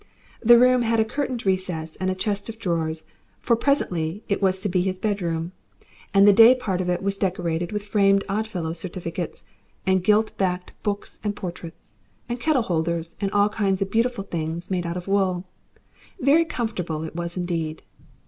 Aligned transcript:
The 0.41 0.57
room 0.57 0.81
had 0.81 0.99
a 0.99 1.05
curtained 1.05 1.45
recess 1.45 1.95
and 1.97 2.09
a 2.09 2.15
chest 2.15 2.49
of 2.49 2.57
drawers, 2.57 3.03
for 3.39 3.55
presently 3.55 4.23
it 4.27 4.41
was 4.41 4.59
to 4.61 4.67
be 4.67 4.81
his 4.81 4.97
bedroom, 4.97 5.51
and 6.11 6.27
the 6.27 6.33
day 6.33 6.55
part 6.55 6.81
of 6.81 6.89
it 6.89 7.03
was 7.03 7.19
decorated 7.19 7.71
with 7.71 7.83
framed 7.85 8.23
Oddfellows' 8.27 8.79
certificates 8.79 9.43
and 9.85 10.03
giltbacked 10.03 10.71
books 10.81 11.19
and 11.23 11.35
portraits, 11.35 11.97
and 12.27 12.39
kettle 12.39 12.63
holders, 12.63 13.15
and 13.21 13.29
all 13.29 13.49
kinds 13.49 13.79
of 13.83 13.91
beautiful 13.91 14.23
things 14.23 14.71
made 14.71 14.87
out 14.87 14.97
of 14.97 15.07
wool; 15.07 15.45
very 16.19 16.45
comfortable 16.45 17.03
it 17.03 17.15
was 17.15 17.37
indeed. 17.37 17.83